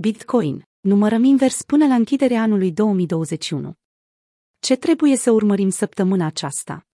Bitcoin, 0.00 0.68
numărăm 0.80 1.24
invers 1.24 1.62
până 1.62 1.86
la 1.86 1.94
închiderea 1.94 2.42
anului 2.42 2.72
2021. 2.72 3.72
Ce 4.58 4.76
trebuie 4.76 5.16
să 5.16 5.30
urmărim 5.30 5.68
săptămâna 5.68 6.26
aceasta? 6.26 6.86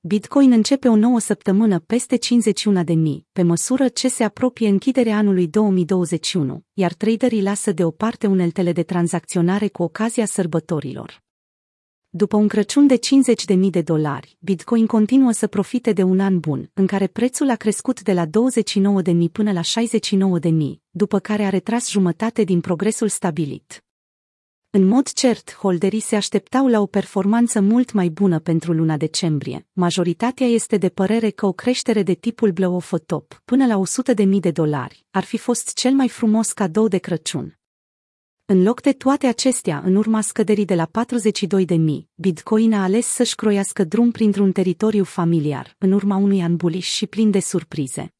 Bitcoin 0.00 0.52
începe 0.52 0.88
o 0.88 0.96
nouă 0.96 1.18
săptămână 1.18 1.78
peste 1.78 2.16
51 2.16 2.84
de 2.84 2.92
mii, 2.92 3.26
pe 3.32 3.42
măsură 3.42 3.88
ce 3.88 4.08
se 4.08 4.24
apropie 4.24 4.68
închiderea 4.68 5.16
anului 5.16 5.48
2021, 5.48 6.64
iar 6.72 6.92
traderii 6.92 7.42
lasă 7.42 7.72
deoparte 7.72 8.26
uneltele 8.26 8.72
de 8.72 8.82
tranzacționare 8.82 9.68
cu 9.68 9.82
ocazia 9.82 10.24
sărbătorilor. 10.24 11.25
După 12.16 12.36
un 12.36 12.48
Crăciun 12.48 12.86
de 12.86 12.98
50.000 12.98 13.58
de 13.70 13.82
dolari, 13.82 14.36
Bitcoin 14.40 14.86
continuă 14.86 15.30
să 15.32 15.46
profite 15.46 15.92
de 15.92 16.02
un 16.02 16.20
an 16.20 16.38
bun, 16.38 16.70
în 16.74 16.86
care 16.86 17.06
prețul 17.06 17.50
a 17.50 17.54
crescut 17.54 18.02
de 18.02 18.12
la 18.12 18.26
29.000 18.26 18.30
până 19.32 19.52
la 19.52 19.60
69.000, 19.60 20.50
după 20.90 21.18
care 21.18 21.44
a 21.44 21.48
retras 21.48 21.90
jumătate 21.90 22.44
din 22.44 22.60
progresul 22.60 23.08
stabilit. 23.08 23.84
În 24.70 24.86
mod 24.86 25.08
cert, 25.08 25.54
holderii 25.54 26.00
se 26.00 26.16
așteptau 26.16 26.66
la 26.66 26.80
o 26.80 26.86
performanță 26.86 27.60
mult 27.60 27.92
mai 27.92 28.08
bună 28.08 28.38
pentru 28.38 28.72
luna 28.72 28.96
decembrie. 28.96 29.66
Majoritatea 29.72 30.46
este 30.46 30.76
de 30.76 30.88
părere 30.88 31.30
că 31.30 31.46
o 31.46 31.52
creștere 31.52 32.02
de 32.02 32.14
tipul 32.14 32.50
blow 32.50 32.74
of 32.74 32.94
top, 33.06 33.42
până 33.44 33.66
la 33.66 33.82
100.000 34.14 34.28
de 34.40 34.50
dolari, 34.50 35.06
ar 35.10 35.24
fi 35.24 35.36
fost 35.36 35.74
cel 35.74 35.92
mai 35.92 36.08
frumos 36.08 36.52
cadou 36.52 36.88
de 36.88 36.98
Crăciun. 36.98 37.58
În 38.48 38.62
loc 38.62 38.80
de 38.80 38.92
toate 38.92 39.26
acestea, 39.26 39.82
în 39.84 39.94
urma 39.94 40.20
scăderii 40.20 40.64
de 40.64 40.74
la 40.74 40.84
42 40.84 41.64
de 41.64 41.74
mii, 41.74 42.08
Bitcoin 42.14 42.72
a 42.72 42.82
ales 42.82 43.06
să-și 43.06 43.34
croiască 43.34 43.84
drum 43.84 44.10
printr-un 44.10 44.52
teritoriu 44.52 45.04
familiar, 45.04 45.74
în 45.78 45.92
urma 45.92 46.16
unui 46.16 46.42
an 46.42 46.56
bullish 46.56 46.88
și 46.88 47.06
plin 47.06 47.30
de 47.30 47.40
surprize. 47.40 48.14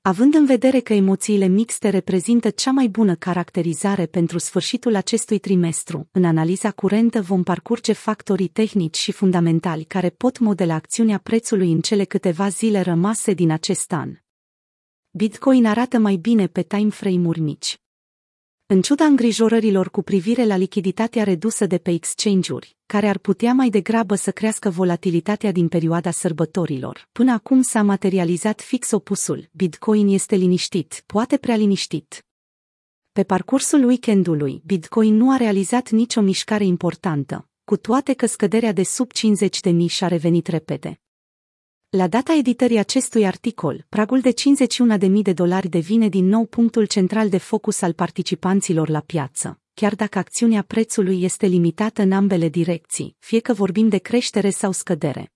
Având 0.00 0.34
în 0.34 0.46
vedere 0.46 0.80
că 0.80 0.92
emoțiile 0.92 1.46
mixte 1.46 1.88
reprezintă 1.88 2.50
cea 2.50 2.70
mai 2.70 2.88
bună 2.88 3.14
caracterizare 3.14 4.06
pentru 4.06 4.38
sfârșitul 4.38 4.94
acestui 4.94 5.38
trimestru, 5.38 6.08
în 6.12 6.24
analiza 6.24 6.70
curentă 6.70 7.22
vom 7.22 7.42
parcurge 7.42 7.92
factorii 7.92 8.48
tehnici 8.48 8.96
și 8.96 9.12
fundamentali 9.12 9.84
care 9.84 10.10
pot 10.10 10.38
modela 10.38 10.74
acțiunea 10.74 11.18
prețului 11.18 11.72
în 11.72 11.80
cele 11.80 12.04
câteva 12.04 12.48
zile 12.48 12.80
rămase 12.80 13.32
din 13.32 13.50
acest 13.50 13.92
an. 13.92 14.12
Bitcoin 15.10 15.66
arată 15.66 15.98
mai 15.98 16.16
bine 16.16 16.46
pe 16.46 16.62
time 16.62 16.90
frame-uri 16.90 17.40
mici. 17.40 17.80
În 18.68 18.82
ciuda 18.82 19.04
îngrijorărilor 19.04 19.90
cu 19.90 20.02
privire 20.02 20.44
la 20.44 20.56
lichiditatea 20.56 21.24
redusă 21.24 21.66
de 21.66 21.78
pe 21.78 21.90
exchange-uri, 21.90 22.76
care 22.86 23.08
ar 23.08 23.18
putea 23.18 23.52
mai 23.52 23.68
degrabă 23.68 24.14
să 24.14 24.30
crească 24.30 24.70
volatilitatea 24.70 25.52
din 25.52 25.68
perioada 25.68 26.10
sărbătorilor, 26.10 27.08
până 27.12 27.32
acum 27.32 27.62
s-a 27.62 27.82
materializat 27.82 28.60
fix 28.60 28.90
opusul, 28.90 29.48
Bitcoin 29.52 30.08
este 30.08 30.36
liniștit, 30.36 31.02
poate 31.06 31.36
prea 31.36 31.56
liniștit. 31.56 32.26
Pe 33.12 33.22
parcursul 33.24 33.84
weekendului, 33.84 34.62
Bitcoin 34.64 35.14
nu 35.14 35.30
a 35.32 35.36
realizat 35.36 35.90
nicio 35.90 36.20
mișcare 36.20 36.64
importantă, 36.64 37.48
cu 37.64 37.76
toate 37.76 38.12
că 38.12 38.26
scăderea 38.26 38.72
de 38.72 38.82
sub 38.82 39.12
50 39.12 39.60
de 39.60 39.70
mii 39.70 39.88
și-a 39.88 40.08
revenit 40.08 40.46
repede. 40.46 41.00
La 41.96 42.06
data 42.06 42.34
editării 42.34 42.78
acestui 42.78 43.26
articol, 43.26 43.86
pragul 43.88 44.20
de 44.20 44.34
51.000 45.00 45.10
de 45.22 45.32
dolari 45.32 45.68
devine 45.68 46.08
din 46.08 46.26
nou 46.26 46.44
punctul 46.44 46.86
central 46.86 47.28
de 47.28 47.38
focus 47.38 47.80
al 47.80 47.92
participanților 47.92 48.88
la 48.88 49.00
piață, 49.00 49.60
chiar 49.74 49.94
dacă 49.94 50.18
acțiunea 50.18 50.62
prețului 50.62 51.22
este 51.22 51.46
limitată 51.46 52.02
în 52.02 52.12
ambele 52.12 52.48
direcții, 52.48 53.16
fie 53.18 53.40
că 53.40 53.52
vorbim 53.52 53.88
de 53.88 53.98
creștere 53.98 54.50
sau 54.50 54.72
scădere. 54.72 55.32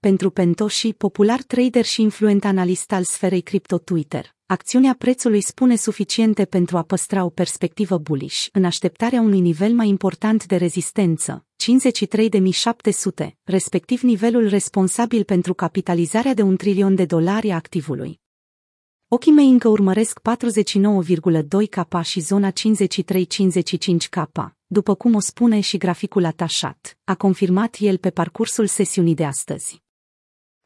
Pentru 0.00 0.30
Pentoshi, 0.30 0.92
popular 0.92 1.42
trader 1.42 1.84
și 1.84 2.02
influent 2.02 2.44
analist 2.44 2.92
al 2.92 3.04
sferei 3.04 3.42
cripto 3.42 3.78
Twitter, 3.78 4.33
acțiunea 4.46 4.94
prețului 4.98 5.40
spune 5.40 5.76
suficiente 5.76 6.44
pentru 6.44 6.76
a 6.76 6.82
păstra 6.82 7.24
o 7.24 7.28
perspectivă 7.28 7.98
bullish 7.98 8.46
în 8.52 8.64
așteptarea 8.64 9.20
unui 9.20 9.40
nivel 9.40 9.72
mai 9.72 9.88
important 9.88 10.46
de 10.46 10.56
rezistență, 10.56 11.46
53.700, 13.22 13.28
respectiv 13.42 14.00
nivelul 14.00 14.48
responsabil 14.48 15.24
pentru 15.24 15.54
capitalizarea 15.54 16.34
de 16.34 16.42
un 16.42 16.56
trilion 16.56 16.94
de 16.94 17.04
dolari 17.04 17.50
a 17.50 17.54
activului. 17.54 18.20
Ochii 19.08 19.32
mei 19.32 19.48
încă 19.48 19.68
urmăresc 19.68 20.20
49,2 20.20 21.68
K 21.68 22.02
și 22.02 22.20
zona 22.20 22.50
53-55 22.50 22.52
K, 24.10 24.30
după 24.66 24.94
cum 24.94 25.14
o 25.14 25.20
spune 25.20 25.60
și 25.60 25.76
graficul 25.76 26.24
atașat, 26.24 26.98
a 27.04 27.14
confirmat 27.14 27.76
el 27.78 27.98
pe 27.98 28.10
parcursul 28.10 28.66
sesiunii 28.66 29.14
de 29.14 29.24
astăzi. 29.24 29.83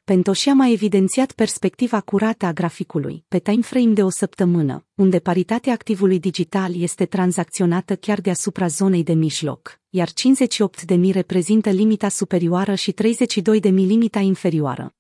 Pentoshi 0.09 0.49
a 0.49 0.55
mai 0.55 0.73
evidențiat 0.73 1.33
perspectiva 1.33 2.01
curată 2.01 2.47
a 2.47 2.53
graficului, 2.53 3.25
pe 3.29 3.39
timeframe 3.39 3.93
de 3.93 4.03
o 4.03 4.09
săptămână, 4.11 4.87
unde 4.95 5.19
paritatea 5.19 5.73
activului 5.73 6.19
digital 6.19 6.81
este 6.81 7.07
tranzacționată 7.07 7.97
chiar 7.97 8.21
deasupra 8.21 8.67
zonei 8.67 9.03
de 9.03 9.13
mijloc, 9.13 9.81
iar 9.89 10.09
58.000 10.09 11.13
reprezintă 11.13 11.71
limita 11.71 12.09
superioară 12.09 12.75
și 12.75 12.93
32.000 12.93 13.71
limita 13.71 14.19
inferioară. 14.19 14.95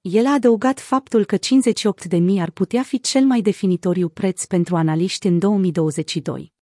El 0.00 0.26
a 0.26 0.32
adăugat 0.32 0.80
faptul 0.80 1.24
că 1.24 1.36
58.000 1.36 2.20
ar 2.38 2.50
putea 2.50 2.82
fi 2.82 3.00
cel 3.00 3.24
mai 3.24 3.40
definitoriu 3.40 4.08
preț 4.08 4.44
pentru 4.44 4.76
analiști 4.76 5.26
în 5.26 5.38
2022. 5.38 6.54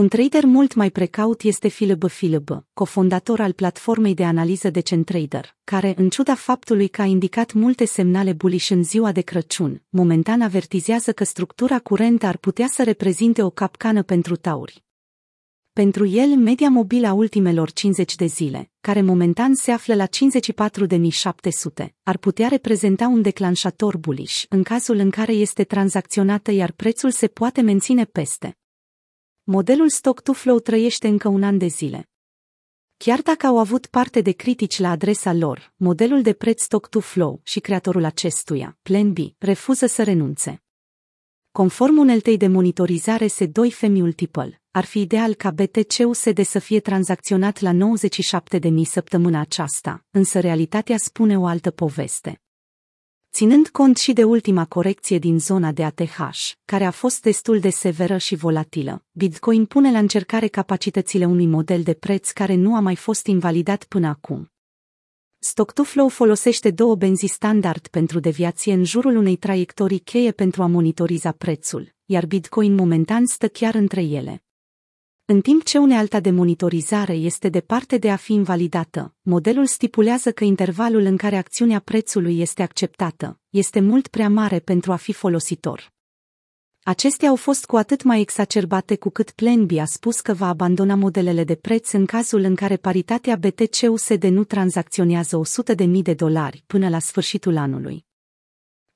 Un 0.00 0.08
trader 0.08 0.44
mult 0.44 0.74
mai 0.74 0.90
precaut 0.90 1.42
este 1.42 1.68
Philip 1.68 2.06
Philip, 2.06 2.66
cofondator 2.72 3.40
al 3.40 3.52
platformei 3.52 4.14
de 4.14 4.24
analiză 4.24 4.70
de 4.70 4.80
CenTrader, 4.80 5.56
care, 5.64 5.94
în 5.96 6.08
ciuda 6.08 6.34
faptului 6.34 6.88
că 6.88 7.02
a 7.02 7.04
indicat 7.04 7.52
multe 7.52 7.84
semnale 7.84 8.32
bullish 8.32 8.70
în 8.70 8.82
ziua 8.82 9.12
de 9.12 9.20
Crăciun, 9.20 9.82
momentan 9.88 10.40
avertizează 10.40 11.12
că 11.12 11.24
structura 11.24 11.78
curentă 11.78 12.26
ar 12.26 12.36
putea 12.36 12.66
să 12.66 12.82
reprezinte 12.82 13.42
o 13.42 13.50
capcană 13.50 14.02
pentru 14.02 14.36
tauri. 14.36 14.84
Pentru 15.72 16.06
el, 16.06 16.28
media 16.28 16.68
mobilă 16.68 17.06
a 17.06 17.12
ultimelor 17.12 17.72
50 17.72 18.14
de 18.14 18.26
zile, 18.26 18.70
care 18.80 19.02
momentan 19.02 19.54
se 19.54 19.70
află 19.70 19.94
la 19.94 20.06
54.700, 20.06 21.86
ar 22.02 22.16
putea 22.16 22.48
reprezenta 22.48 23.06
un 23.06 23.22
declanșator 23.22 23.96
bullish 23.96 24.42
în 24.48 24.62
cazul 24.62 24.96
în 24.96 25.10
care 25.10 25.32
este 25.32 25.64
tranzacționată 25.64 26.50
iar 26.50 26.72
prețul 26.72 27.10
se 27.10 27.26
poate 27.26 27.60
menține 27.60 28.04
peste 28.04 28.54
modelul 29.42 29.88
stock-to-flow 29.88 30.58
trăiește 30.58 31.08
încă 31.08 31.28
un 31.28 31.42
an 31.42 31.58
de 31.58 31.66
zile. 31.66 32.08
Chiar 32.96 33.20
dacă 33.20 33.46
au 33.46 33.58
avut 33.58 33.86
parte 33.86 34.20
de 34.20 34.32
critici 34.32 34.78
la 34.78 34.90
adresa 34.90 35.32
lor, 35.32 35.72
modelul 35.76 36.22
de 36.22 36.32
preț 36.32 36.62
stock-to-flow 36.62 37.40
și 37.42 37.60
creatorul 37.60 38.04
acestuia, 38.04 38.78
Plan 38.82 39.12
B, 39.12 39.16
refuză 39.38 39.86
să 39.86 40.02
renunțe. 40.02 40.62
Conform 41.52 41.96
uneltei 41.98 42.36
de 42.36 42.46
monitorizare 42.46 43.26
S2F 43.26 43.80
Multiple, 43.80 44.62
ar 44.70 44.84
fi 44.84 45.00
ideal 45.00 45.34
ca 45.34 45.50
BTC-USD 45.50 46.44
să 46.44 46.58
fie 46.58 46.80
tranzacționat 46.80 47.60
la 47.60 47.72
97.000 47.72 48.82
săptămâna 48.82 49.40
aceasta, 49.40 50.04
însă 50.10 50.40
realitatea 50.40 50.96
spune 50.96 51.38
o 51.38 51.46
altă 51.46 51.70
poveste. 51.70 52.40
Ținând 53.32 53.68
cont 53.68 53.96
și 53.96 54.12
de 54.12 54.24
ultima 54.24 54.64
corecție 54.64 55.18
din 55.18 55.38
zona 55.38 55.72
de 55.72 55.84
ATH, 55.84 56.18
care 56.64 56.84
a 56.84 56.90
fost 56.90 57.22
destul 57.22 57.60
de 57.60 57.70
severă 57.70 58.16
și 58.16 58.34
volatilă, 58.34 59.04
Bitcoin 59.12 59.64
pune 59.66 59.90
la 59.90 59.98
încercare 59.98 60.46
capacitățile 60.46 61.24
unui 61.24 61.46
model 61.46 61.82
de 61.82 61.94
preț 61.94 62.30
care 62.30 62.54
nu 62.54 62.74
a 62.76 62.80
mai 62.80 62.96
fost 62.96 63.26
invalidat 63.26 63.84
până 63.84 64.06
acum. 64.06 64.50
Stock-to-Flow 65.38 66.08
folosește 66.08 66.70
două 66.70 66.94
benzi 66.94 67.26
standard 67.26 67.86
pentru 67.86 68.20
deviație 68.20 68.72
în 68.72 68.84
jurul 68.84 69.16
unei 69.16 69.36
traiectorii 69.36 69.98
cheie 69.98 70.32
pentru 70.32 70.62
a 70.62 70.66
monitoriza 70.66 71.32
prețul, 71.32 71.94
iar 72.04 72.26
Bitcoin 72.26 72.74
momentan 72.74 73.26
stă 73.26 73.48
chiar 73.48 73.74
între 73.74 74.02
ele. 74.02 74.44
În 75.32 75.40
timp 75.40 75.64
ce 75.64 75.78
unealta 75.78 76.20
de 76.20 76.30
monitorizare 76.30 77.12
este 77.12 77.48
departe 77.48 77.96
de 77.96 78.10
a 78.10 78.16
fi 78.16 78.32
invalidată, 78.32 79.14
modelul 79.22 79.66
stipulează 79.66 80.32
că 80.32 80.44
intervalul 80.44 81.02
în 81.02 81.16
care 81.16 81.36
acțiunea 81.36 81.78
prețului 81.78 82.40
este 82.40 82.62
acceptată 82.62 83.40
este 83.50 83.80
mult 83.80 84.06
prea 84.06 84.28
mare 84.28 84.58
pentru 84.58 84.92
a 84.92 84.96
fi 84.96 85.12
folositor. 85.12 85.92
Acestea 86.82 87.28
au 87.28 87.36
fost 87.36 87.64
cu 87.64 87.76
atât 87.76 88.02
mai 88.02 88.20
exacerbate 88.20 88.96
cu 88.96 89.10
cât 89.10 89.30
Plan 89.30 89.66
B 89.66 89.70
a 89.78 89.84
spus 89.84 90.20
că 90.20 90.32
va 90.32 90.48
abandona 90.48 90.94
modelele 90.94 91.44
de 91.44 91.54
preț 91.54 91.92
în 91.92 92.06
cazul 92.06 92.40
în 92.40 92.54
care 92.54 92.76
paritatea 92.76 93.36
BTC-USD 93.36 94.24
nu 94.24 94.44
tranzacționează 94.44 95.40
100.000 95.76 95.88
de 96.02 96.14
dolari 96.14 96.62
până 96.66 96.88
la 96.88 96.98
sfârșitul 96.98 97.56
anului. 97.56 98.08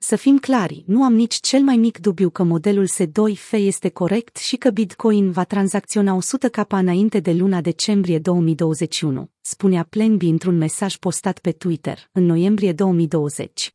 Să 0.06 0.16
fim 0.16 0.38
clari, 0.38 0.84
nu 0.86 1.04
am 1.04 1.14
nici 1.14 1.34
cel 1.34 1.62
mai 1.62 1.76
mic 1.76 1.98
dubiu 1.98 2.30
că 2.30 2.42
modelul 2.42 2.86
S2F 2.88 3.50
este 3.50 3.88
corect 3.88 4.36
și 4.36 4.56
că 4.56 4.70
Bitcoin 4.70 5.30
va 5.30 5.44
tranzacționa 5.44 6.14
100 6.14 6.48
k 6.48 6.66
înainte 6.68 7.20
de 7.20 7.32
luna 7.32 7.60
decembrie 7.60 8.18
2021, 8.18 9.30
spunea 9.40 9.86
Plan 9.90 10.16
B 10.16 10.22
într-un 10.22 10.56
mesaj 10.56 10.96
postat 10.96 11.38
pe 11.38 11.52
Twitter, 11.52 12.08
în 12.12 12.24
noiembrie 12.24 12.72
2020. 12.72 13.74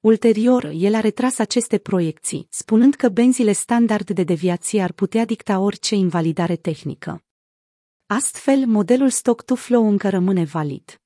Ulterior, 0.00 0.70
el 0.74 0.94
a 0.94 1.00
retras 1.00 1.38
aceste 1.38 1.78
proiecții, 1.78 2.46
spunând 2.50 2.94
că 2.94 3.08
benzile 3.08 3.52
standard 3.52 4.10
de 4.10 4.22
deviație 4.22 4.82
ar 4.82 4.92
putea 4.92 5.24
dicta 5.24 5.58
orice 5.58 5.94
invalidare 5.94 6.56
tehnică. 6.56 7.24
Astfel, 8.06 8.66
modelul 8.66 9.10
stock-to-flow 9.10 9.88
încă 9.88 10.08
rămâne 10.08 10.44
valid. 10.44 11.03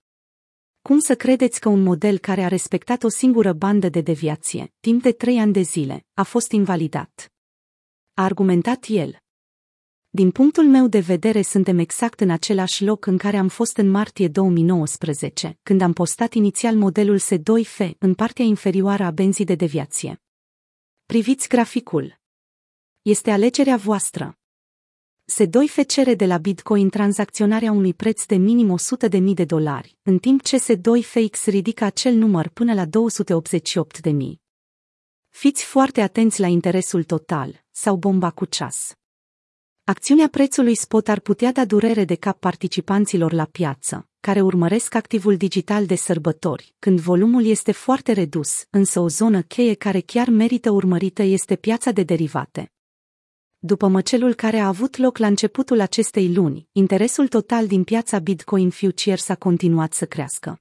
Cum 0.83 0.99
să 0.99 1.15
credeți 1.15 1.61
că 1.61 1.69
un 1.69 1.83
model 1.83 2.19
care 2.19 2.43
a 2.43 2.49
respectat 2.49 3.03
o 3.03 3.09
singură 3.09 3.53
bandă 3.53 3.89
de 3.89 4.01
deviație, 4.01 4.73
timp 4.81 5.03
de 5.03 5.13
trei 5.13 5.39
ani 5.39 5.53
de 5.53 5.61
zile, 5.61 6.07
a 6.15 6.23
fost 6.23 6.53
invalidat? 6.53 7.33
a 8.19 8.23
argumentat 8.23 8.85
el. 8.89 9.19
Din 10.11 10.31
punctul 10.31 10.65
meu 10.65 10.87
de 10.87 10.99
vedere 10.99 11.43
suntem 11.43 11.79
exact 11.79 12.21
în 12.21 12.31
același 12.31 12.85
loc 12.85 13.07
în 13.07 13.19
care 13.19 13.37
am 13.37 13.49
fost 13.49 13.77
în 13.77 13.91
martie 13.91 14.29
2019, 14.29 15.59
când 15.63 15.81
am 15.81 15.93
postat 15.93 16.33
inițial 16.33 16.77
modelul 16.77 17.19
S2F 17.21 17.91
în 17.99 18.15
partea 18.15 18.45
inferioară 18.45 19.05
a 19.05 19.11
benzii 19.11 19.45
de 19.45 19.55
deviație. 19.55 20.23
Priviți 21.07 21.49
graficul. 21.49 22.21
Este 23.03 23.31
alegerea 23.31 23.77
voastră. 23.77 24.39
S2F 25.33 25.87
cere 25.87 26.15
de 26.15 26.27
la 26.27 26.39
Bitcoin 26.39 26.89
tranzacționarea 26.89 27.73
unui 27.73 27.95
preț 27.95 28.25
de 28.25 28.37
minim 28.37 28.77
100.000 29.11 29.21
de 29.35 29.45
dolari, 29.45 29.99
în 30.03 30.19
timp 30.19 30.43
ce 30.43 30.57
S2FX 30.59 31.45
ridică 31.45 31.85
acel 31.85 32.15
număr 32.15 32.49
până 32.49 32.75
la 32.75 32.85
288.000. 32.85 32.91
Fiți 35.29 35.65
foarte 35.65 36.01
atenți 36.01 36.41
la 36.41 36.47
interesul 36.47 37.05
total, 37.05 37.65
sau 37.71 37.97
bomba 37.97 38.31
cu 38.31 38.45
ceas. 38.45 38.93
Acțiunea 39.85 40.29
prețului 40.29 40.75
spot 40.75 41.09
ar 41.09 41.21
putea 41.21 41.53
da 41.53 41.65
durere 41.65 42.05
de 42.05 42.15
cap 42.15 42.39
participanților 42.39 43.33
la 43.33 43.45
piață, 43.45 44.09
care 44.21 44.41
urmăresc 44.41 44.95
activul 44.95 45.37
digital 45.37 45.87
de 45.87 45.95
sărbători, 45.95 46.75
când 46.79 47.01
volumul 47.01 47.45
este 47.45 47.73
foarte 47.73 48.13
redus, 48.13 48.65
însă 48.71 49.01
o 49.01 49.09
zonă 49.09 49.43
cheie 49.43 49.75
care 49.75 50.01
chiar 50.01 50.29
merită 50.29 50.71
urmărită 50.71 51.23
este 51.23 51.57
piața 51.57 51.91
de 51.91 52.03
derivate. 52.03 52.73
După 53.61 53.87
măcelul 53.87 54.35
care 54.35 54.59
a 54.59 54.67
avut 54.67 54.97
loc 54.97 55.19
la 55.19 55.27
începutul 55.27 55.81
acestei 55.81 56.35
luni, 56.35 56.69
interesul 56.73 57.29
total 57.29 57.67
din 57.67 57.85
piața 57.85 58.19
Bitcoin 58.19 58.71
Futures 58.71 59.29
a 59.29 59.35
continuat 59.35 59.93
să 59.93 60.07
crească. 60.07 60.61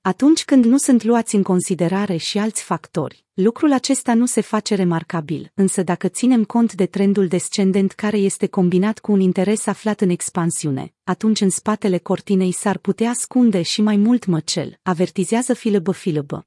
Atunci 0.00 0.44
când 0.44 0.64
nu 0.64 0.76
sunt 0.76 1.02
luați 1.02 1.34
în 1.34 1.42
considerare 1.42 2.16
și 2.16 2.38
alți 2.38 2.62
factori, 2.62 3.24
lucrul 3.32 3.72
acesta 3.72 4.14
nu 4.14 4.26
se 4.26 4.40
face 4.40 4.74
remarcabil, 4.74 5.50
însă 5.54 5.82
dacă 5.82 6.08
ținem 6.08 6.44
cont 6.44 6.74
de 6.74 6.86
trendul 6.86 7.26
descendent 7.26 7.92
care 7.92 8.16
este 8.16 8.46
combinat 8.46 8.98
cu 8.98 9.12
un 9.12 9.20
interes 9.20 9.66
aflat 9.66 10.00
în 10.00 10.08
expansiune, 10.08 10.94
atunci 11.04 11.40
în 11.40 11.50
spatele 11.50 11.98
cortinei 11.98 12.52
s-ar 12.52 12.78
putea 12.78 13.10
ascunde 13.10 13.62
și 13.62 13.82
mai 13.82 13.96
mult 13.96 14.26
măcel, 14.26 14.78
avertizează 14.82 15.54
Filăbă 15.54 15.92
Filăbă. 15.92 16.46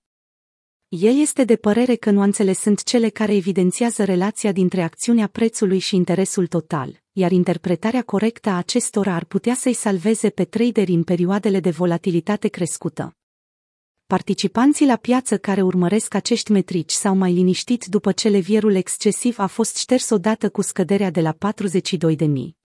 El 0.90 1.20
este 1.20 1.44
de 1.44 1.56
părere 1.56 1.96
că 1.96 2.12
nuanțele 2.12 2.54
sunt 2.54 2.84
cele 2.84 3.10
care 3.10 3.36
evidențiază 3.36 4.04
relația 4.04 4.52
dintre 4.52 4.82
acțiunea 4.82 5.28
prețului 5.28 5.80
și 5.80 5.96
interesul 5.96 6.48
total, 6.48 7.02
iar 7.12 7.32
interpretarea 7.32 8.02
corectă 8.02 8.50
a 8.50 8.58
acestora 8.58 9.16
ar 9.16 9.26
putea 9.26 9.54
să-i 9.54 9.74
salveze 9.74 10.30
pe 10.30 10.44
traderi 10.44 10.92
în 10.92 11.04
perioadele 11.04 11.60
de 11.60 11.70
volatilitate 11.70 12.48
crescută. 12.48 13.18
Participanții 14.06 14.86
la 14.86 14.96
piață 14.96 15.38
care 15.38 15.62
urmăresc 15.62 16.14
acești 16.14 16.52
metrici 16.52 16.92
s-au 16.92 17.16
mai 17.16 17.34
liniștit 17.34 17.86
după 17.86 18.12
ce 18.12 18.30
levierul 18.30 18.76
excesiv 18.76 19.40
a 19.40 19.48
fost 19.48 19.78
șters 19.78 20.10
odată 20.10 20.50
cu 20.50 20.62
scăderea 20.62 21.10
de 21.10 21.22
la 21.22 21.34
42.000. 21.34 22.59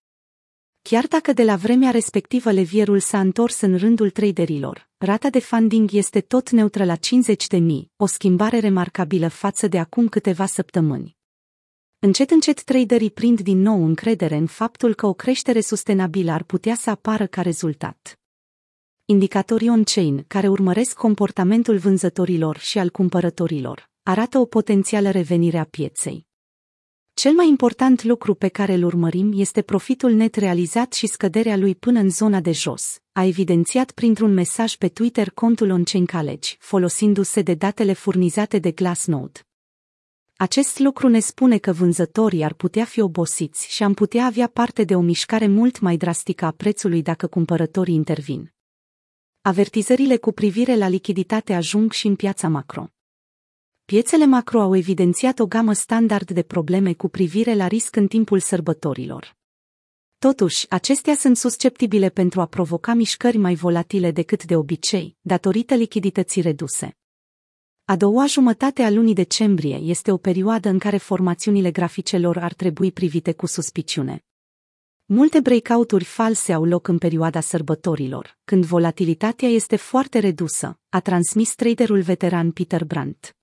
Chiar 0.90 1.06
dacă 1.06 1.32
de 1.32 1.42
la 1.44 1.56
vremea 1.56 1.90
respectivă 1.90 2.52
levierul 2.52 3.00
s-a 3.00 3.20
întors 3.20 3.60
în 3.60 3.76
rândul 3.76 4.10
traderilor, 4.10 4.88
rata 4.96 5.30
de 5.30 5.38
funding 5.38 5.92
este 5.92 6.20
tot 6.20 6.50
neutră 6.50 6.84
la 6.84 6.96
50.000, 6.96 7.60
o 7.96 8.06
schimbare 8.06 8.58
remarcabilă 8.58 9.28
față 9.28 9.68
de 9.68 9.78
acum 9.78 10.08
câteva 10.08 10.46
săptămâni. 10.46 11.16
Încet 11.98 12.30
încet 12.30 12.62
traderii 12.62 13.10
prind 13.10 13.40
din 13.40 13.60
nou 13.60 13.84
încredere 13.84 14.36
în 14.36 14.46
faptul 14.46 14.94
că 14.94 15.06
o 15.06 15.12
creștere 15.12 15.60
sustenabilă 15.60 16.30
ar 16.30 16.42
putea 16.42 16.74
să 16.74 16.90
apară 16.90 17.26
ca 17.26 17.42
rezultat. 17.42 18.18
Indicatorii 19.04 19.68
on-chain, 19.68 20.24
care 20.26 20.48
urmăresc 20.48 20.96
comportamentul 20.96 21.76
vânzătorilor 21.76 22.58
și 22.58 22.78
al 22.78 22.90
cumpărătorilor, 22.90 23.90
arată 24.02 24.38
o 24.38 24.44
potențială 24.44 25.10
revenire 25.10 25.58
a 25.58 25.64
pieței. 25.64 26.26
Cel 27.14 27.32
mai 27.32 27.48
important 27.48 28.02
lucru 28.02 28.34
pe 28.34 28.48
care 28.48 28.74
îl 28.74 28.84
urmărim 28.84 29.32
este 29.34 29.62
profitul 29.62 30.12
net 30.12 30.34
realizat 30.34 30.92
și 30.92 31.06
scăderea 31.06 31.56
lui 31.56 31.74
până 31.74 31.98
în 31.98 32.10
zona 32.10 32.40
de 32.40 32.52
jos, 32.52 32.98
a 33.12 33.24
evidențiat 33.24 33.90
printr-un 33.90 34.32
mesaj 34.32 34.74
pe 34.74 34.88
Twitter 34.88 35.30
contul 35.30 35.70
On-Chain 35.70 36.06
College, 36.06 36.54
folosindu-se 36.58 37.42
de 37.42 37.54
datele 37.54 37.92
furnizate 37.92 38.58
de 38.58 38.70
Glassnode. 38.70 39.40
Acest 40.36 40.78
lucru 40.78 41.08
ne 41.08 41.18
spune 41.18 41.58
că 41.58 41.72
vânzătorii 41.72 42.44
ar 42.44 42.52
putea 42.52 42.84
fi 42.84 43.00
obosiți 43.00 43.72
și 43.74 43.82
am 43.82 43.94
putea 43.94 44.24
avea 44.24 44.46
parte 44.46 44.84
de 44.84 44.94
o 44.94 45.00
mișcare 45.00 45.46
mult 45.46 45.80
mai 45.80 45.96
drastică 45.96 46.44
a 46.44 46.50
prețului 46.50 47.02
dacă 47.02 47.26
cumpărătorii 47.26 47.94
intervin. 47.94 48.54
Avertizările 49.40 50.16
cu 50.16 50.32
privire 50.32 50.76
la 50.76 50.88
lichiditate 50.88 51.54
ajung 51.54 51.92
și 51.92 52.06
în 52.06 52.16
piața 52.16 52.48
macro. 52.48 52.93
Piețele 53.86 54.26
macro 54.26 54.60
au 54.60 54.76
evidențiat 54.76 55.38
o 55.38 55.46
gamă 55.46 55.72
standard 55.72 56.30
de 56.30 56.42
probleme 56.42 56.92
cu 56.92 57.08
privire 57.08 57.54
la 57.54 57.66
risc 57.66 57.96
în 57.96 58.06
timpul 58.06 58.40
sărbătorilor. 58.40 59.36
Totuși, 60.18 60.66
acestea 60.70 61.14
sunt 61.14 61.36
susceptibile 61.36 62.08
pentru 62.08 62.40
a 62.40 62.46
provoca 62.46 62.94
mișcări 62.94 63.36
mai 63.36 63.54
volatile 63.54 64.10
decât 64.10 64.44
de 64.44 64.56
obicei, 64.56 65.16
datorită 65.20 65.74
lichidității 65.74 66.42
reduse. 66.42 66.96
A 67.84 67.96
doua 67.96 68.26
jumătate 68.26 68.82
a 68.82 68.90
lunii 68.90 69.14
decembrie 69.14 69.76
este 69.76 70.12
o 70.12 70.16
perioadă 70.16 70.68
în 70.68 70.78
care 70.78 70.96
formațiunile 70.96 71.70
graficelor 71.70 72.38
ar 72.38 72.52
trebui 72.52 72.92
privite 72.92 73.32
cu 73.32 73.46
suspiciune. 73.46 74.24
Multe 75.04 75.40
breakout-uri 75.40 76.04
false 76.04 76.52
au 76.52 76.64
loc 76.64 76.88
în 76.88 76.98
perioada 76.98 77.40
sărbătorilor, 77.40 78.38
când 78.44 78.64
volatilitatea 78.64 79.48
este 79.48 79.76
foarte 79.76 80.18
redusă, 80.18 80.78
a 80.88 81.00
transmis 81.00 81.54
traderul 81.54 82.00
veteran 82.00 82.50
Peter 82.50 82.84
Brandt. 82.84 83.36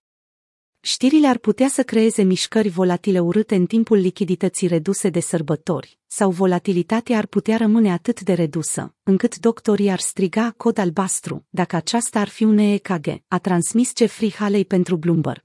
Știrile 0.83 1.27
ar 1.27 1.37
putea 1.37 1.67
să 1.67 1.83
creeze 1.83 2.23
mișcări 2.23 2.69
volatile 2.69 3.19
urâte 3.19 3.55
în 3.55 3.65
timpul 3.65 3.97
lichidității 3.97 4.67
reduse 4.67 5.09
de 5.09 5.19
sărbători, 5.19 5.99
sau 6.07 6.31
volatilitatea 6.31 7.17
ar 7.17 7.25
putea 7.25 7.57
rămâne 7.57 7.91
atât 7.91 8.21
de 8.21 8.33
redusă, 8.33 8.95
încât 9.03 9.37
doctorii 9.37 9.89
ar 9.89 9.99
striga 9.99 10.53
cod 10.57 10.77
albastru, 10.77 11.45
dacă 11.49 11.75
aceasta 11.75 12.19
ar 12.19 12.27
fi 12.27 12.43
un 12.43 12.57
EKG, 12.57 13.21
a 13.27 13.37
transmis 13.37 13.91
Jeffrey 13.97 14.31
Haley 14.31 14.65
pentru 14.65 14.95
Bloomberg. 14.95 15.43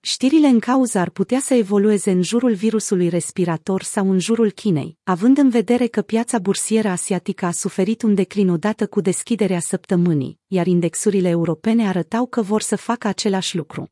Știrile 0.00 0.46
în 0.46 0.58
cauză 0.58 0.98
ar 0.98 1.10
putea 1.10 1.40
să 1.40 1.54
evolueze 1.54 2.10
în 2.10 2.22
jurul 2.22 2.54
virusului 2.54 3.08
respirator 3.08 3.82
sau 3.82 4.10
în 4.10 4.18
jurul 4.18 4.50
Chinei, 4.50 4.98
având 5.02 5.38
în 5.38 5.48
vedere 5.48 5.86
că 5.86 6.02
piața 6.02 6.38
bursieră 6.38 6.88
asiatică 6.88 7.46
a 7.46 7.50
suferit 7.50 8.02
un 8.02 8.14
declin 8.14 8.48
odată 8.48 8.86
cu 8.86 9.00
deschiderea 9.00 9.60
săptămânii, 9.60 10.40
iar 10.46 10.66
indexurile 10.66 11.28
europene 11.28 11.88
arătau 11.88 12.26
că 12.26 12.42
vor 12.42 12.60
să 12.60 12.76
facă 12.76 13.08
același 13.08 13.56
lucru. 13.56 13.90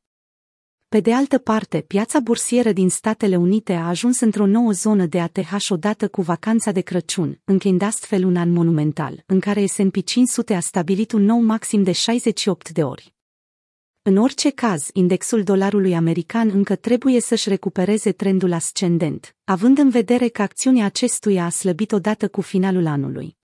Pe 0.95 1.01
de 1.01 1.13
altă 1.13 1.39
parte, 1.39 1.81
piața 1.81 2.21
bursieră 2.21 2.73
din 2.73 2.89
Statele 2.89 3.37
Unite 3.37 3.73
a 3.73 3.89
ajuns 3.89 4.21
într-o 4.21 4.47
nouă 4.47 4.71
zonă 4.71 5.07
de 5.07 5.21
ATH 5.21 5.67
odată 5.69 6.09
cu 6.09 6.23
vacanța 6.23 6.71
de 6.71 6.81
Crăciun, 6.81 7.41
încheind 7.45 7.83
astfel 7.83 8.25
un 8.25 8.37
an 8.37 8.53
monumental, 8.53 9.23
în 9.27 9.41
care 9.41 9.67
S&P 9.67 10.05
500 10.05 10.55
a 10.55 10.61
stabilit 10.61 11.13
un 11.13 11.23
nou 11.23 11.41
maxim 11.41 11.83
de 11.83 11.93
68 11.93 12.71
de 12.71 12.83
ori. 12.83 13.15
În 14.03 14.17
orice 14.17 14.51
caz, 14.51 14.89
indexul 14.93 15.43
dolarului 15.43 15.95
american 15.95 16.49
încă 16.49 16.77
trebuie 16.77 17.21
să-și 17.21 17.49
recupereze 17.49 18.13
trendul 18.13 18.53
ascendent, 18.53 19.37
având 19.45 19.79
în 19.79 19.91
vedere 19.91 20.29
că 20.29 20.43
acțiunea 20.43 20.85
acestuia 20.85 21.45
a 21.45 21.49
slăbit 21.49 21.93
odată 21.93 22.29
cu 22.29 22.41
finalul 22.41 22.87
anului. 22.87 23.37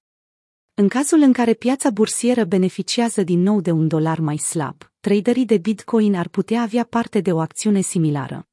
În 0.75 0.89
cazul 0.89 1.21
în 1.21 1.33
care 1.33 1.55
piața 1.55 1.91
bursieră 1.91 2.45
beneficiază 2.45 3.23
din 3.23 3.41
nou 3.41 3.61
de 3.61 3.71
un 3.71 3.89
dolar 3.89 4.19
mai 4.19 4.37
slab, 4.37 4.90
traderii 5.01 5.45
de 5.45 5.59
Bitcoin 5.59 6.15
ar 6.15 6.29
putea 6.29 6.63
avea 6.63 6.85
parte 6.85 7.21
de 7.21 7.33
o 7.33 7.39
acțiune 7.39 7.81
similară. 7.81 8.49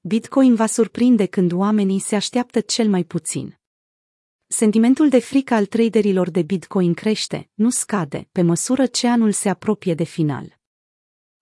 Bitcoin 0.00 0.54
va 0.54 0.66
surprinde 0.66 1.26
când 1.26 1.52
oamenii 1.52 1.98
se 1.98 2.16
așteaptă 2.16 2.60
cel 2.60 2.88
mai 2.88 3.04
puțin. 3.04 3.58
Sentimentul 4.46 5.08
de 5.08 5.18
frică 5.18 5.54
al 5.54 5.66
traderilor 5.66 6.30
de 6.30 6.42
Bitcoin 6.42 6.94
crește, 6.94 7.50
nu 7.54 7.70
scade, 7.70 8.28
pe 8.32 8.42
măsură 8.42 8.86
ce 8.86 9.06
anul 9.06 9.32
se 9.32 9.48
apropie 9.48 9.94
de 9.94 10.04
final. 10.04 10.55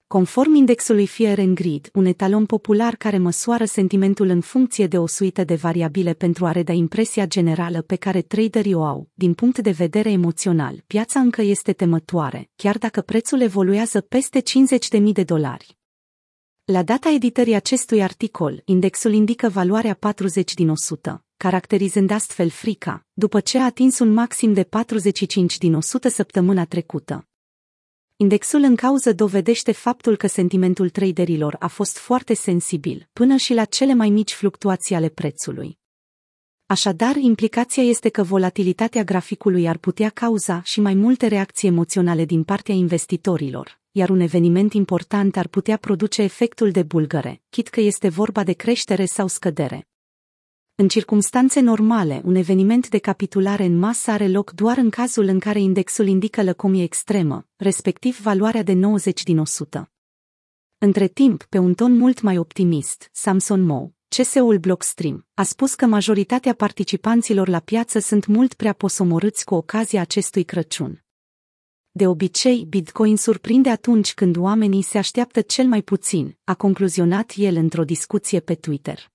Conform 0.07 0.55
indexului 0.55 1.07
Fear 1.07 1.39
and 1.39 1.55
Greed, 1.55 1.89
un 1.93 2.05
etalon 2.05 2.47
popular 2.47 2.95
care 2.97 3.19
măsoară 3.19 3.65
sentimentul 3.65 4.29
în 4.29 4.41
funcție 4.41 4.87
de 4.87 4.99
o 4.99 5.07
suită 5.07 5.45
de 5.45 5.55
variabile 5.55 6.13
pentru 6.13 6.47
a 6.47 6.53
reda 6.53 6.73
impresia 6.73 7.27
generală 7.27 7.83
pe 7.83 7.97
care 7.97 8.23
traderii 8.23 8.75
o 8.75 8.85
au, 8.85 9.09
din 9.15 9.35
punct 9.35 9.59
de 9.59 9.71
vedere 9.71 10.11
emoțional, 10.11 10.83
piața 10.87 11.21
încă 11.21 11.43
este 11.43 11.73
temătoare, 11.73 12.51
chiar 12.57 12.79
dacă 12.79 13.01
prețul 13.01 13.41
evoluează 13.41 14.01
peste 14.01 14.43
50.000 14.99 15.03
de 15.13 15.23
dolari. 15.23 15.77
La 16.65 16.83
data 16.83 17.11
editării 17.11 17.55
acestui 17.55 18.03
articol, 18.03 18.63
indexul 18.65 19.13
indică 19.13 19.49
valoarea 19.49 19.95
40 19.95 20.55
din 20.55 20.69
100, 20.69 21.25
caracterizând 21.37 22.11
astfel 22.11 22.49
frica, 22.49 23.07
după 23.13 23.41
ce 23.41 23.59
a 23.59 23.65
atins 23.65 23.99
un 23.99 24.13
maxim 24.13 24.53
de 24.53 24.63
45 24.63 25.59
din 25.59 25.75
100 25.75 26.09
săptămâna 26.09 26.65
trecută. 26.65 27.29
Indexul 28.17 28.63
în 28.63 28.77
cauză 28.77 29.13
dovedește 29.13 29.73
faptul 29.73 30.17
că 30.17 30.27
sentimentul 30.27 30.91
traderilor 30.91 31.57
a 31.59 31.67
fost 31.67 31.99
foarte 31.99 32.35
sensibil, 32.35 33.09
până 33.13 33.37
și 33.37 33.55
la 33.55 33.65
cele 33.65 33.95
mai 33.95 34.11
mici 34.11 34.33
fluctuații 34.33 34.95
ale 34.95 35.09
prețului. 35.09 35.79
Așadar, 36.67 37.17
implicația 37.17 37.83
este 37.83 38.09
că 38.09 38.23
volatilitatea 38.23 39.05
graficului 39.05 39.69
ar 39.69 39.77
putea 39.77 40.09
cauza 40.09 40.63
și 40.63 40.81
mai 40.81 40.95
multe 40.95 41.27
reacții 41.27 41.69
emoționale 41.69 42.25
din 42.25 42.45
partea 42.45 42.75
investitorilor, 42.75 43.81
iar 43.91 44.09
un 44.09 44.21
eveniment 44.21 44.73
important 44.73 45.37
ar 45.37 45.47
putea 45.47 45.77
produce 45.77 46.23
efectul 46.23 46.71
de 46.71 46.83
bulgăre, 46.83 47.43
chit 47.51 47.69
că 47.69 47.81
este 47.81 48.09
vorba 48.09 48.45
de 48.45 48.53
creștere 48.53 49.05
sau 49.05 49.27
scădere. 49.27 49.89
În 50.77 50.89
circumstanțe 50.89 51.61
normale, 51.61 52.21
un 52.25 52.35
eveniment 52.35 52.89
de 52.89 52.99
capitulare 52.99 53.65
în 53.65 53.79
masă 53.79 54.11
are 54.11 54.29
loc 54.29 54.51
doar 54.51 54.77
în 54.77 54.91
cazul 54.91 55.25
în 55.25 55.39
care 55.39 55.61
indexul 55.61 56.07
indică 56.07 56.43
lăcomie 56.43 56.83
extremă, 56.83 57.47
respectiv 57.57 58.21
valoarea 58.21 58.63
de 58.63 58.73
90 58.73 59.23
din 59.23 59.39
100. 59.39 59.91
Între 60.79 61.09
timp, 61.09 61.45
pe 61.45 61.59
un 61.59 61.75
ton 61.75 61.97
mult 61.97 62.21
mai 62.21 62.39
optimist, 62.39 63.09
Samson 63.13 63.63
Moe, 63.63 63.95
CSO-ul 64.09 64.59
Blockstream, 64.59 65.27
a 65.35 65.43
spus 65.43 65.75
că 65.75 65.87
majoritatea 65.87 66.55
participanților 66.55 67.49
la 67.49 67.61
piață 67.61 67.99
sunt 67.99 68.27
mult 68.27 68.55
prea 68.55 68.73
posomorâți 68.73 69.45
cu 69.45 69.55
ocazia 69.55 70.01
acestui 70.01 70.45
Crăciun. 70.45 71.05
De 71.91 72.07
obicei, 72.07 72.65
Bitcoin 72.69 73.17
surprinde 73.17 73.71
atunci 73.71 74.15
când 74.15 74.37
oamenii 74.37 74.83
se 74.83 74.99
așteaptă 74.99 75.41
cel 75.41 75.67
mai 75.67 75.83
puțin, 75.83 76.37
a 76.45 76.55
concluzionat 76.55 77.33
el 77.37 77.57
într-o 77.57 77.85
discuție 77.85 78.41
pe 78.41 78.55
Twitter. 78.55 79.14